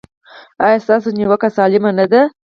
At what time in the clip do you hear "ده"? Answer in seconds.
2.11-2.21